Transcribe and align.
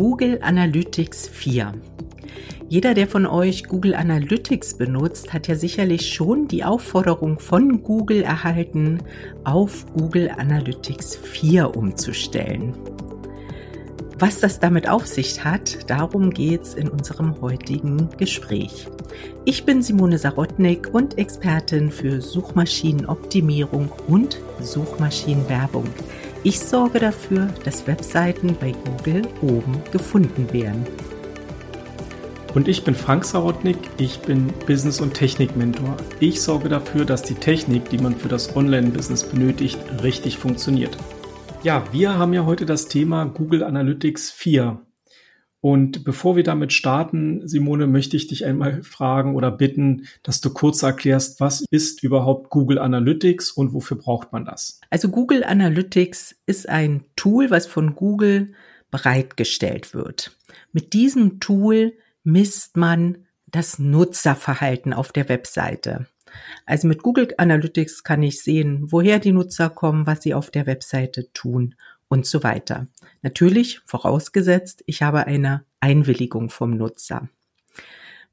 Google 0.00 0.38
Analytics 0.40 1.28
4. 1.28 1.74
Jeder, 2.70 2.94
der 2.94 3.06
von 3.06 3.26
euch 3.26 3.64
Google 3.64 3.94
Analytics 3.94 4.78
benutzt, 4.78 5.34
hat 5.34 5.46
ja 5.46 5.56
sicherlich 5.56 6.10
schon 6.14 6.48
die 6.48 6.64
Aufforderung 6.64 7.38
von 7.38 7.82
Google 7.82 8.22
erhalten, 8.22 9.02
auf 9.44 9.84
Google 9.92 10.30
Analytics 10.30 11.16
4 11.16 11.76
umzustellen. 11.76 12.72
Was 14.18 14.40
das 14.40 14.58
damit 14.58 14.88
auf 14.88 15.06
sich 15.06 15.44
hat, 15.44 15.90
darum 15.90 16.30
geht's 16.30 16.72
in 16.72 16.88
unserem 16.88 17.38
heutigen 17.42 18.08
Gespräch. 18.16 18.88
Ich 19.44 19.66
bin 19.66 19.82
Simone 19.82 20.16
Sarotnik 20.16 20.94
und 20.94 21.18
Expertin 21.18 21.90
für 21.90 22.22
Suchmaschinenoptimierung 22.22 23.92
und 24.08 24.40
Suchmaschinenwerbung. 24.62 25.84
Ich 26.42 26.58
sorge 26.58 27.00
dafür, 27.00 27.48
dass 27.64 27.86
Webseiten 27.86 28.56
bei 28.58 28.72
Google 28.72 29.28
oben 29.42 29.82
gefunden 29.92 30.50
werden. 30.54 30.86
Und 32.54 32.66
ich 32.66 32.82
bin 32.82 32.94
Frank 32.94 33.26
Sarotnik, 33.26 33.76
ich 33.98 34.20
bin 34.20 34.46
Business- 34.66 35.02
und 35.02 35.12
Technik-Mentor. 35.12 35.98
Ich 36.18 36.40
sorge 36.40 36.70
dafür, 36.70 37.04
dass 37.04 37.22
die 37.22 37.34
Technik, 37.34 37.90
die 37.90 37.98
man 37.98 38.16
für 38.16 38.28
das 38.28 38.56
Online-Business 38.56 39.24
benötigt, 39.24 39.78
richtig 40.02 40.38
funktioniert. 40.38 40.96
Ja, 41.62 41.84
wir 41.92 42.16
haben 42.16 42.32
ja 42.32 42.46
heute 42.46 42.64
das 42.64 42.88
Thema 42.88 43.26
Google 43.26 43.62
Analytics 43.62 44.30
4. 44.30 44.80
Und 45.60 46.04
bevor 46.04 46.36
wir 46.36 46.42
damit 46.42 46.72
starten, 46.72 47.46
Simone, 47.46 47.86
möchte 47.86 48.16
ich 48.16 48.26
dich 48.26 48.46
einmal 48.46 48.82
fragen 48.82 49.34
oder 49.34 49.50
bitten, 49.50 50.06
dass 50.22 50.40
du 50.40 50.50
kurz 50.50 50.82
erklärst, 50.82 51.40
was 51.40 51.64
ist 51.70 52.02
überhaupt 52.02 52.48
Google 52.48 52.78
Analytics 52.78 53.50
und 53.50 53.74
wofür 53.74 53.98
braucht 53.98 54.32
man 54.32 54.46
das? 54.46 54.80
Also 54.88 55.10
Google 55.10 55.44
Analytics 55.44 56.36
ist 56.46 56.68
ein 56.68 57.04
Tool, 57.14 57.50
was 57.50 57.66
von 57.66 57.94
Google 57.94 58.54
bereitgestellt 58.90 59.92
wird. 59.92 60.36
Mit 60.72 60.94
diesem 60.94 61.40
Tool 61.40 61.92
misst 62.24 62.76
man 62.78 63.26
das 63.46 63.78
Nutzerverhalten 63.78 64.94
auf 64.94 65.12
der 65.12 65.28
Webseite. 65.28 66.06
Also 66.64 66.88
mit 66.88 67.02
Google 67.02 67.28
Analytics 67.36 68.02
kann 68.02 68.22
ich 68.22 68.42
sehen, 68.42 68.86
woher 68.90 69.18
die 69.18 69.32
Nutzer 69.32 69.68
kommen, 69.68 70.06
was 70.06 70.22
sie 70.22 70.32
auf 70.32 70.50
der 70.50 70.66
Webseite 70.66 71.32
tun 71.32 71.74
und 72.10 72.26
so 72.26 72.42
weiter. 72.42 72.88
Natürlich 73.22 73.80
vorausgesetzt, 73.86 74.82
ich 74.86 75.00
habe 75.00 75.26
eine 75.26 75.64
Einwilligung 75.80 76.50
vom 76.50 76.72
Nutzer. 76.76 77.30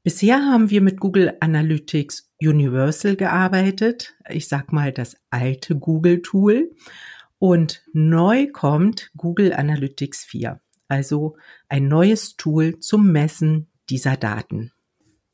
Bisher 0.02 0.38
haben 0.44 0.68
wir 0.70 0.80
mit 0.80 1.00
Google 1.00 1.36
Analytics 1.40 2.30
Universal 2.40 3.16
gearbeitet. 3.16 4.14
Ich 4.28 4.48
sag 4.48 4.72
mal 4.72 4.92
das 4.92 5.16
alte 5.30 5.76
Google 5.76 6.22
Tool. 6.22 6.70
Und 7.38 7.84
neu 7.92 8.48
kommt 8.48 9.10
Google 9.16 9.52
Analytics 9.52 10.24
4. 10.24 10.60
Also 10.88 11.36
ein 11.68 11.88
neues 11.88 12.36
Tool 12.36 12.80
zum 12.80 13.12
Messen 13.12 13.68
dieser 13.90 14.16
Daten. 14.16 14.72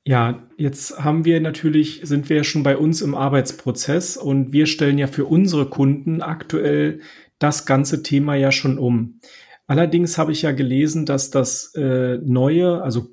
Ja, 0.07 0.47
jetzt 0.59 1.03
haben 1.03 1.25
wir 1.25 1.41
natürlich, 1.41 2.03
sind 2.05 2.29
wir 2.29 2.39
ja 2.39 2.45
schon 2.45 2.63
bei 2.63 2.77
uns 2.77 3.01
im 3.01 3.15
Arbeitsprozess 3.15 4.19
und 4.19 4.53
wir 4.53 4.67
stellen 4.67 4.99
ja 4.99 5.07
für 5.07 5.25
unsere 5.25 5.67
Kunden 5.67 6.21
aktuell 6.21 7.01
das 7.45 7.67
ganze 7.67 8.03
Thema 8.03 8.35
ja 8.35 8.51
schon 8.51 8.79
um. 8.79 9.21
Allerdings 9.67 10.17
habe 10.19 10.33
ich 10.33 10.43
ja 10.43 10.53
gelesen, 10.53 11.05
dass 11.05 11.31
das 11.31 11.75
äh, 11.75 12.19
neue, 12.23 12.83
also 12.83 13.13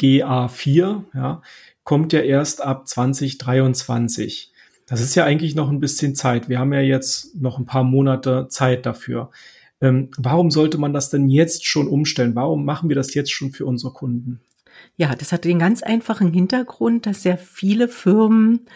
GA4, 0.00 1.04
ja, 1.14 1.42
kommt 1.84 2.12
ja 2.12 2.20
erst 2.20 2.62
ab 2.62 2.86
2023. 2.86 4.52
Das 4.86 5.00
ist 5.00 5.14
ja 5.14 5.24
eigentlich 5.24 5.54
noch 5.54 5.70
ein 5.70 5.80
bisschen 5.80 6.14
Zeit. 6.14 6.48
Wir 6.48 6.58
haben 6.58 6.72
ja 6.72 6.80
jetzt 6.80 7.34
noch 7.40 7.58
ein 7.58 7.66
paar 7.66 7.84
Monate 7.84 8.48
Zeit 8.48 8.84
dafür. 8.84 9.30
Ähm, 9.80 10.10
warum 10.18 10.50
sollte 10.50 10.76
man 10.76 10.92
das 10.92 11.08
denn 11.08 11.30
jetzt 11.30 11.66
schon 11.66 11.88
umstellen? 11.88 12.34
Warum 12.34 12.64
machen 12.64 12.88
wir 12.88 12.96
das 12.96 13.14
jetzt 13.14 13.32
schon 13.32 13.52
für 13.52 13.64
unsere 13.64 13.92
Kunden? 13.92 14.40
Ja, 14.96 15.14
das 15.14 15.32
hat 15.32 15.44
den 15.44 15.58
ganz 15.58 15.82
einfachen 15.82 16.32
Hintergrund, 16.32 17.06
dass 17.06 17.22
sehr 17.22 17.38
viele 17.38 17.88
Firmen 17.88 18.66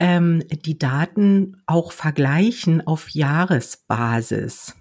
ähm, 0.00 0.42
die 0.50 0.78
Daten 0.78 1.56
auch 1.66 1.92
vergleichen 1.92 2.86
auf 2.86 3.10
Jahresbasis. 3.10 4.74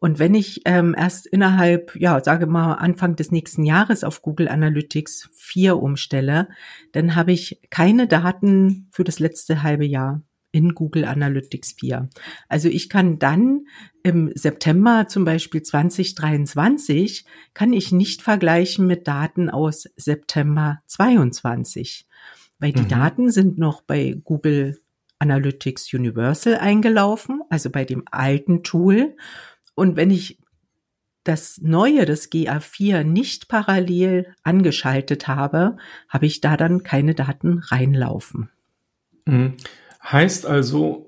Und 0.00 0.20
wenn 0.20 0.34
ich 0.34 0.62
ähm, 0.64 0.94
erst 0.96 1.26
innerhalb, 1.26 1.96
ja, 1.96 2.22
sage 2.22 2.46
mal 2.46 2.74
Anfang 2.74 3.16
des 3.16 3.32
nächsten 3.32 3.64
Jahres 3.64 4.04
auf 4.04 4.22
Google 4.22 4.48
Analytics 4.48 5.28
4 5.32 5.76
umstelle, 5.76 6.48
dann 6.92 7.16
habe 7.16 7.32
ich 7.32 7.60
keine 7.70 8.06
Daten 8.06 8.88
für 8.92 9.02
das 9.02 9.18
letzte 9.18 9.64
halbe 9.64 9.84
Jahr 9.84 10.22
in 10.52 10.74
Google 10.74 11.04
Analytics 11.04 11.72
4. 11.72 12.08
Also 12.48 12.68
ich 12.68 12.88
kann 12.88 13.18
dann 13.18 13.66
im 14.02 14.30
September 14.34 15.06
zum 15.08 15.24
Beispiel 15.24 15.62
2023 15.62 17.26
kann 17.52 17.72
ich 17.72 17.92
nicht 17.92 18.22
vergleichen 18.22 18.86
mit 18.86 19.06
Daten 19.06 19.50
aus 19.50 19.84
September 19.96 20.80
22 20.86 22.07
weil 22.58 22.72
die 22.72 22.82
mhm. 22.82 22.88
Daten 22.88 23.30
sind 23.30 23.58
noch 23.58 23.82
bei 23.82 24.16
Google 24.24 24.80
Analytics 25.18 25.92
Universal 25.92 26.56
eingelaufen, 26.56 27.42
also 27.50 27.70
bei 27.70 27.84
dem 27.84 28.04
alten 28.10 28.62
Tool. 28.62 29.16
Und 29.74 29.96
wenn 29.96 30.10
ich 30.10 30.38
das 31.24 31.60
neue, 31.60 32.06
das 32.06 32.30
GA4 32.30 33.04
nicht 33.04 33.48
parallel 33.48 34.34
angeschaltet 34.42 35.28
habe, 35.28 35.76
habe 36.08 36.26
ich 36.26 36.40
da 36.40 36.56
dann 36.56 36.82
keine 36.82 37.14
Daten 37.14 37.58
reinlaufen. 37.58 38.50
Mhm. 39.26 39.56
Heißt 40.02 40.46
also, 40.46 41.07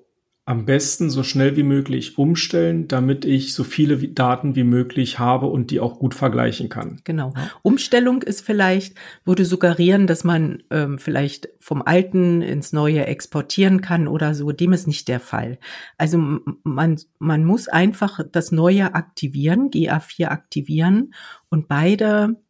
am 0.50 0.64
besten 0.64 1.10
so 1.10 1.22
schnell 1.22 1.56
wie 1.56 1.62
möglich 1.62 2.18
umstellen, 2.18 2.88
damit 2.88 3.24
ich 3.24 3.54
so 3.54 3.62
viele 3.62 3.96
Daten 4.08 4.56
wie 4.56 4.64
möglich 4.64 5.20
habe 5.20 5.46
und 5.46 5.70
die 5.70 5.78
auch 5.78 6.00
gut 6.00 6.12
vergleichen 6.12 6.68
kann. 6.68 7.00
Genau. 7.04 7.32
Umstellung 7.62 8.22
ist 8.22 8.44
vielleicht, 8.44 8.96
würde 9.24 9.44
suggerieren, 9.44 10.08
dass 10.08 10.24
man 10.24 10.64
ähm, 10.70 10.98
vielleicht 10.98 11.50
vom 11.60 11.82
Alten 11.82 12.42
ins 12.42 12.72
Neue 12.72 13.06
exportieren 13.06 13.80
kann 13.80 14.08
oder 14.08 14.34
so. 14.34 14.50
Dem 14.50 14.72
ist 14.72 14.88
nicht 14.88 15.06
der 15.06 15.20
Fall. 15.20 15.60
Also 15.98 16.18
man, 16.64 16.96
man 17.20 17.44
muss 17.44 17.68
einfach 17.68 18.18
das 18.32 18.50
Neue 18.50 18.92
aktivieren, 18.96 19.70
GA4 19.70 20.26
aktivieren 20.30 21.14
und 21.48 21.68
beide, 21.68 22.42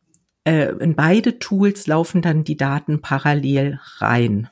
äh, 0.44 0.72
in 0.76 0.96
beide 0.96 1.38
Tools 1.38 1.86
laufen 1.86 2.22
dann 2.22 2.44
die 2.44 2.56
Daten 2.56 3.02
parallel 3.02 3.78
rein. 3.98 4.48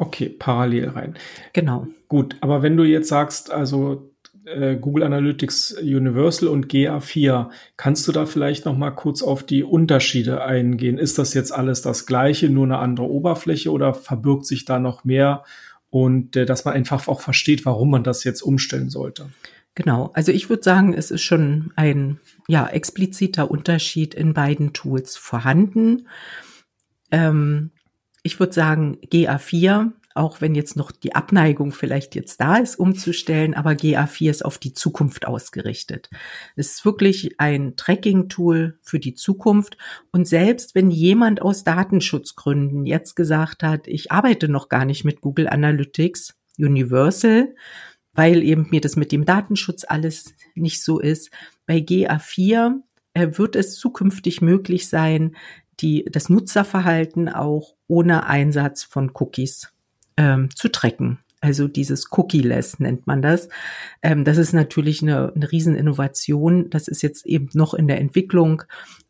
Okay, 0.00 0.30
parallel 0.30 0.88
rein. 0.88 1.14
Genau. 1.52 1.86
Gut, 2.08 2.34
aber 2.40 2.62
wenn 2.62 2.74
du 2.74 2.84
jetzt 2.84 3.08
sagst, 3.08 3.50
also 3.50 4.10
äh, 4.46 4.76
Google 4.76 5.02
Analytics 5.02 5.72
Universal 5.72 6.48
und 6.48 6.68
GA4, 6.68 7.50
kannst 7.76 8.08
du 8.08 8.12
da 8.12 8.24
vielleicht 8.24 8.64
noch 8.64 8.78
mal 8.78 8.92
kurz 8.92 9.22
auf 9.22 9.42
die 9.42 9.62
Unterschiede 9.62 10.42
eingehen? 10.42 10.96
Ist 10.96 11.18
das 11.18 11.34
jetzt 11.34 11.52
alles 11.52 11.82
das 11.82 12.06
Gleiche, 12.06 12.48
nur 12.48 12.64
eine 12.64 12.78
andere 12.78 13.10
Oberfläche 13.10 13.70
oder 13.70 13.92
verbirgt 13.92 14.46
sich 14.46 14.64
da 14.64 14.78
noch 14.78 15.04
mehr? 15.04 15.44
Und 15.90 16.34
äh, 16.34 16.46
dass 16.46 16.64
man 16.64 16.72
einfach 16.72 17.06
auch 17.06 17.20
versteht, 17.20 17.66
warum 17.66 17.90
man 17.90 18.02
das 18.02 18.24
jetzt 18.24 18.40
umstellen 18.40 18.88
sollte. 18.88 19.28
Genau, 19.74 20.12
also 20.14 20.32
ich 20.32 20.48
würde 20.48 20.62
sagen, 20.62 20.94
es 20.94 21.10
ist 21.10 21.22
schon 21.22 21.72
ein 21.76 22.20
ja 22.48 22.66
expliziter 22.66 23.50
Unterschied 23.50 24.14
in 24.14 24.32
beiden 24.32 24.72
Tools 24.72 25.18
vorhanden. 25.18 26.08
Ähm, 27.10 27.70
ich 28.22 28.38
würde 28.38 28.52
sagen, 28.52 28.98
GA4, 29.10 29.92
auch 30.14 30.40
wenn 30.40 30.54
jetzt 30.54 30.76
noch 30.76 30.90
die 30.90 31.14
Abneigung 31.14 31.72
vielleicht 31.72 32.14
jetzt 32.14 32.40
da 32.40 32.56
ist, 32.56 32.76
umzustellen, 32.76 33.54
aber 33.54 33.70
GA4 33.70 34.30
ist 34.30 34.44
auf 34.44 34.58
die 34.58 34.72
Zukunft 34.72 35.26
ausgerichtet. 35.26 36.10
Es 36.56 36.72
ist 36.72 36.84
wirklich 36.84 37.38
ein 37.38 37.76
Tracking-Tool 37.76 38.78
für 38.82 38.98
die 38.98 39.14
Zukunft. 39.14 39.78
Und 40.10 40.26
selbst 40.26 40.74
wenn 40.74 40.90
jemand 40.90 41.42
aus 41.42 41.64
Datenschutzgründen 41.64 42.86
jetzt 42.86 43.14
gesagt 43.14 43.62
hat, 43.62 43.86
ich 43.86 44.10
arbeite 44.10 44.48
noch 44.48 44.68
gar 44.68 44.84
nicht 44.84 45.04
mit 45.04 45.20
Google 45.20 45.48
Analytics 45.48 46.34
Universal, 46.58 47.54
weil 48.12 48.42
eben 48.42 48.68
mir 48.70 48.80
das 48.80 48.96
mit 48.96 49.12
dem 49.12 49.24
Datenschutz 49.24 49.84
alles 49.86 50.34
nicht 50.54 50.82
so 50.82 50.98
ist, 50.98 51.30
bei 51.66 51.78
GA4 51.78 52.82
äh, 53.14 53.38
wird 53.38 53.56
es 53.56 53.76
zukünftig 53.76 54.40
möglich 54.40 54.88
sein, 54.88 55.36
die, 55.80 56.04
das 56.10 56.28
Nutzerverhalten 56.28 57.28
auch 57.28 57.74
ohne 57.86 58.26
Einsatz 58.26 58.82
von 58.82 59.12
Cookies 59.14 59.72
ähm, 60.16 60.48
zu 60.54 60.68
tracken. 60.68 61.18
Also 61.42 61.68
dieses 61.68 62.12
Cookie-less 62.12 62.80
nennt 62.80 63.06
man 63.06 63.22
das. 63.22 63.48
Ähm, 64.02 64.24
das 64.24 64.36
ist 64.36 64.52
natürlich 64.52 65.02
eine, 65.02 65.32
eine 65.34 65.50
Rieseninnovation. 65.50 66.68
Das 66.68 66.86
ist 66.86 67.02
jetzt 67.02 67.24
eben 67.24 67.48
noch 67.54 67.72
in 67.72 67.88
der 67.88 67.98
Entwicklung. 67.98 68.62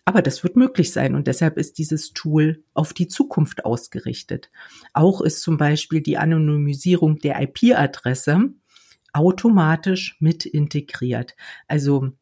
Aber 0.04 0.22
das 0.22 0.42
wird 0.42 0.56
möglich 0.56 0.92
sein 0.92 1.14
und 1.14 1.26
deshalb 1.26 1.56
ist 1.58 1.78
dieses 1.78 2.12
Tool 2.12 2.62
auf 2.74 2.92
die 2.92 3.08
Zukunft 3.08 3.64
ausgerichtet. 3.64 4.50
Auch 4.92 5.20
ist 5.20 5.42
zum 5.42 5.56
Beispiel 5.56 6.00
die 6.00 6.18
Anonymisierung 6.18 7.18
der 7.18 7.40
IP-Adresse 7.40 8.52
automatisch 9.12 10.16
mit 10.20 10.46
integriert. 10.46 11.34
Also 11.68 12.12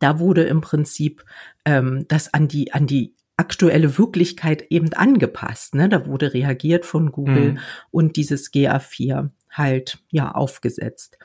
da 0.00 0.18
wurde 0.18 0.44
im 0.44 0.60
Prinzip 0.60 1.24
ähm, 1.64 2.04
das 2.08 2.34
an 2.34 2.48
die 2.48 2.72
an 2.72 2.86
die 2.86 3.14
aktuelle 3.36 3.98
Wirklichkeit 3.98 4.66
eben 4.70 4.92
angepasst. 4.92 5.74
Ne? 5.74 5.88
Da 5.88 6.06
wurde 6.06 6.34
reagiert 6.34 6.86
von 6.86 7.10
Google 7.10 7.52
mhm. 7.52 7.58
und 7.90 8.16
dieses 8.16 8.52
GA4 8.52 9.30
halt 9.50 9.98
ja 10.10 10.32
aufgesetzt. 10.32 11.18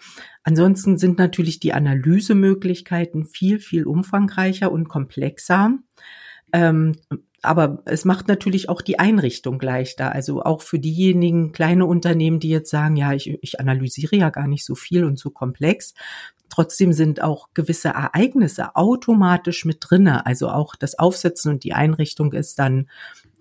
Ansonsten 0.44 0.98
sind 0.98 1.18
natürlich 1.18 1.60
die 1.60 1.74
Analysemöglichkeiten 1.74 3.26
viel, 3.26 3.60
viel 3.60 3.86
umfangreicher 3.86 4.72
und 4.72 4.88
komplexer. 4.88 5.78
Ähm, 6.54 6.96
aber 7.42 7.82
es 7.86 8.06
macht 8.06 8.28
natürlich 8.28 8.70
auch 8.70 8.82
die 8.82 9.00
Einrichtung 9.00 9.60
leichter. 9.62 10.14
Also 10.14 10.44
auch 10.44 10.62
für 10.62 10.80
diejenigen 10.80 11.52
kleine 11.52 11.86
Unternehmen, 11.86 12.40
die 12.40 12.50
jetzt 12.50 12.70
sagen, 12.70 12.96
ja, 12.96 13.14
ich, 13.14 13.38
ich 13.42 13.60
analysiere 13.60 14.16
ja 14.16 14.30
gar 14.30 14.48
nicht 14.48 14.66
so 14.66 14.76
viel 14.76 15.06
und 15.06 15.18
so 15.18 15.30
komplex. 15.30 15.94
Trotzdem 16.60 16.92
sind 16.92 17.24
auch 17.24 17.48
gewisse 17.54 17.88
Ereignisse 17.88 18.76
automatisch 18.76 19.64
mit 19.64 19.78
drinne. 19.80 20.26
Also 20.26 20.50
auch 20.50 20.76
das 20.76 21.00
Aufsetzen 21.00 21.54
und 21.54 21.64
die 21.64 21.72
Einrichtung 21.72 22.34
ist 22.34 22.60
dann 22.60 22.90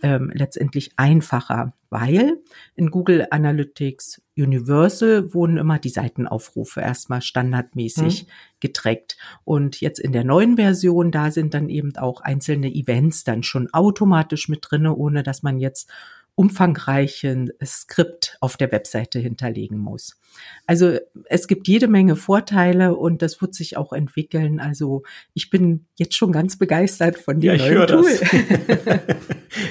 ähm, 0.05 0.31
letztendlich 0.33 0.93
einfacher, 0.97 1.73
weil 1.91 2.41
in 2.77 2.93
Google 2.93 3.27
Analytics 3.29 4.23
Universal 4.37 5.35
wurden 5.35 5.57
immer 5.57 5.81
die 5.81 5.89
Seitenaufrufe 5.89 6.81
erstmal 6.81 7.21
standardmäßig 7.21 8.21
hm. 8.21 8.27
getrackt. 8.61 9.17
Und 9.43 9.81
jetzt 9.81 9.99
in 9.99 10.13
der 10.13 10.23
neuen 10.23 10.55
Version, 10.55 11.11
da 11.11 11.33
sind 11.33 11.55
dann 11.55 11.71
eben 11.71 11.97
auch 11.97 12.21
einzelne 12.21 12.73
Events 12.73 13.25
dann 13.25 13.43
schon 13.43 13.69
automatisch 13.73 14.49
mit 14.49 14.61
drinne, 14.63 14.95
ohne 14.95 15.25
dass 15.25 15.43
man 15.43 15.59
jetzt 15.59 15.91
umfangreichen 16.39 17.51
Skript 17.65 18.37
auf 18.41 18.57
der 18.57 18.71
Webseite 18.71 19.19
hinterlegen 19.19 19.77
muss. 19.77 20.21
Also 20.67 20.99
es 21.25 21.49
gibt 21.49 21.67
jede 21.67 21.89
Menge 21.89 22.15
Vorteile 22.15 22.95
und 22.95 23.23
das 23.23 23.43
wird 23.43 23.57
sich 23.57 23.77
auch 23.77 23.93
entwickeln. 23.93 24.61
Also 24.61 25.03
ich 25.35 25.51
bin 25.51 25.87
jetzt 25.97 26.15
schon 26.15 26.31
ganz 26.31 26.57
begeistert 26.57 27.19
von 27.19 27.41
dem 27.41 27.49
ja, 27.49 27.55
ich 27.55 27.75
neuen 27.75 27.89
Tool. 27.89 28.11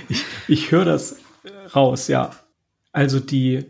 ich 0.09 0.25
ich 0.49 0.71
höre 0.71 0.83
das 0.83 1.15
raus, 1.73 2.09
ja. 2.09 2.31
Also 2.91 3.21
die 3.21 3.63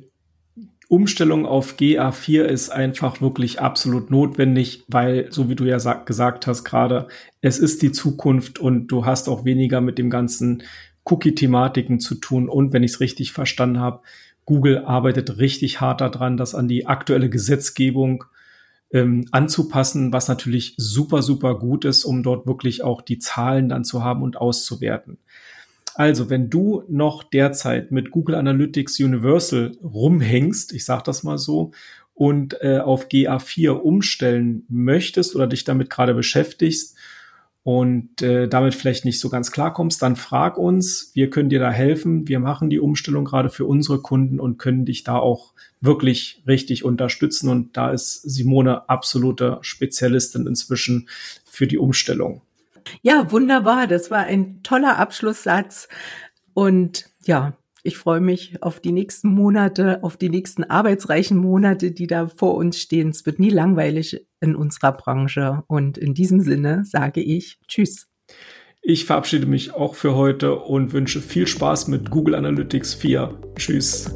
Umstellung 0.89 1.45
auf 1.45 1.75
GA4 1.75 2.45
ist 2.45 2.71
einfach 2.71 3.21
wirklich 3.21 3.59
absolut 3.59 4.09
notwendig, 4.09 4.85
weil, 4.87 5.31
so 5.31 5.49
wie 5.49 5.55
du 5.55 5.65
ja 5.65 5.77
gesagt 5.77 6.47
hast 6.47 6.63
gerade, 6.63 7.09
es 7.41 7.59
ist 7.59 7.83
die 7.83 7.91
Zukunft 7.91 8.57
und 8.57 8.87
du 8.87 9.05
hast 9.05 9.29
auch 9.29 9.45
weniger 9.45 9.81
mit 9.81 9.99
dem 9.99 10.09
ganzen 10.09 10.63
Cookie-Thematiken 11.09 11.99
zu 11.99 12.15
tun. 12.15 12.49
Und 12.49 12.73
wenn 12.73 12.83
ich 12.83 12.93
es 12.93 12.99
richtig 12.99 13.31
verstanden 13.31 13.79
habe, 13.79 14.01
Google 14.45 14.85
arbeitet 14.85 15.37
richtig 15.37 15.81
hart 15.81 16.01
daran, 16.01 16.37
das 16.37 16.55
an 16.55 16.67
die 16.67 16.85
aktuelle 16.85 17.29
Gesetzgebung 17.29 18.23
ähm, 18.91 19.27
anzupassen, 19.31 20.13
was 20.13 20.27
natürlich 20.27 20.73
super, 20.77 21.21
super 21.21 21.59
gut 21.59 21.85
ist, 21.85 22.05
um 22.05 22.23
dort 22.23 22.47
wirklich 22.47 22.83
auch 22.83 23.01
die 23.01 23.19
Zahlen 23.19 23.69
dann 23.69 23.83
zu 23.83 24.03
haben 24.03 24.23
und 24.23 24.37
auszuwerten. 24.37 25.17
Also, 25.95 26.29
wenn 26.29 26.49
du 26.49 26.83
noch 26.87 27.23
derzeit 27.23 27.91
mit 27.91 28.11
Google 28.11 28.35
Analytics 28.35 28.99
Universal 28.99 29.73
rumhängst, 29.83 30.71
ich 30.73 30.85
sage 30.85 31.03
das 31.05 31.23
mal 31.23 31.37
so, 31.37 31.71
und 32.13 32.61
äh, 32.61 32.79
auf 32.79 33.07
GA4 33.07 33.71
umstellen 33.71 34.65
möchtest 34.69 35.35
oder 35.35 35.47
dich 35.47 35.65
damit 35.65 35.89
gerade 35.89 36.13
beschäftigst 36.13 36.96
und 37.67 38.21
äh, 38.21 38.47
damit 38.47 38.75
vielleicht 38.75 39.03
nicht 39.03 39.19
so 39.19 39.27
ganz 39.27 39.51
klarkommst, 39.51 40.01
dann 40.01 40.15
frag 40.15 40.57
uns. 40.57 41.11
Wir 41.15 41.29
können 41.29 41.49
dir 41.49 41.59
da 41.59 41.69
helfen. 41.69 42.25
Wir 42.25 42.39
machen 42.39 42.69
die 42.69 42.79
Umstellung 42.79 43.25
gerade 43.25 43.49
für 43.49 43.65
unsere 43.65 44.01
Kunden 44.01 44.39
und 44.39 44.57
können 44.57 44.85
dich 44.85 45.03
da 45.03 45.17
auch 45.17 45.51
wirklich 45.81 46.41
richtig 46.47 46.85
unterstützen. 46.85 47.49
Und 47.49 47.75
da 47.75 47.91
ist 47.91 48.21
Simone 48.21 48.87
absolute 48.87 49.57
Spezialistin 49.59 50.47
inzwischen 50.47 51.09
für 51.43 51.67
die 51.67 51.77
Umstellung. 51.77 52.41
Ja, 53.01 53.33
wunderbar. 53.33 53.85
Das 53.85 54.09
war 54.09 54.19
ein 54.19 54.63
toller 54.63 54.97
Abschlusssatz. 54.97 55.89
Und 56.53 57.09
ja, 57.25 57.57
ich 57.87 57.97
freue 57.97 58.19
mich 58.19 58.61
auf 58.61 58.81
die 58.81 58.91
nächsten 58.91 59.29
Monate, 59.29 60.03
auf 60.03 60.17
die 60.17 60.29
nächsten 60.29 60.65
arbeitsreichen 60.65 61.37
Monate, 61.37 61.91
die 61.91 62.05
da 62.05 62.27
vor 62.27 62.55
uns 62.55 62.81
stehen. 62.81 63.09
Es 63.09 63.25
wird 63.25 63.39
nie 63.39 63.49
langweilig 63.49 64.27
in 64.41 64.57
unserer 64.57 64.91
Branche. 64.91 65.63
Und 65.67 65.97
in 65.97 66.13
diesem 66.13 66.41
Sinne 66.41 66.83
sage 66.83 67.21
ich 67.21 67.59
Tschüss. 67.65 68.09
Ich 68.81 69.05
verabschiede 69.05 69.45
mich 69.45 69.73
auch 69.73 69.95
für 69.95 70.15
heute 70.15 70.55
und 70.55 70.91
wünsche 70.91 71.21
viel 71.21 71.47
Spaß 71.47 71.87
mit 71.87 72.11
Google 72.11 72.35
Analytics 72.35 72.93
4. 72.93 73.39
Tschüss. 73.55 74.13